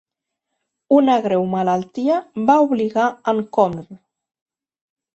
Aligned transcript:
Una 0.99 1.17
greu 1.25 1.45
malaltia 1.51 2.17
va 2.49 2.57
obligar 2.65 3.07
en 3.35 3.47
Comdr. 3.61 3.89